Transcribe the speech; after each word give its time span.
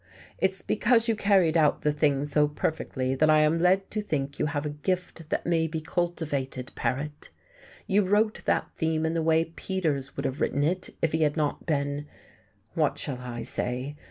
It's 0.39 0.63
because 0.63 1.07
you 1.07 1.15
carried 1.15 1.55
out 1.55 1.83
the 1.83 1.93
thing 1.93 2.25
so 2.25 2.47
perfectly 2.47 3.13
that 3.13 3.29
I 3.29 3.41
am 3.41 3.53
led 3.59 3.91
to 3.91 4.01
think 4.01 4.39
you 4.39 4.47
have 4.47 4.65
a 4.65 4.71
gift 4.71 5.29
that 5.29 5.45
may 5.45 5.67
be 5.67 5.79
cultivated, 5.79 6.71
Paret. 6.73 7.29
You 7.85 8.01
wrote 8.03 8.41
that 8.45 8.71
theme 8.75 9.05
in 9.05 9.13
the 9.13 9.21
way 9.21 9.45
Peters 9.55 10.15
would 10.15 10.25
have 10.25 10.41
written 10.41 10.63
it 10.63 10.89
if 11.03 11.11
he 11.11 11.21
had 11.21 11.37
not 11.37 11.67
been 11.67 12.07
what 12.73 12.97
shall 12.97 13.19
I 13.19 13.43
say? 13.43 13.95